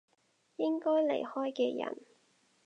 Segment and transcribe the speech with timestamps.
[0.55, 2.03] 應該離開嘅人